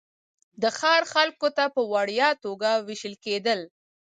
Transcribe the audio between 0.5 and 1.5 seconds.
د ښار خلکو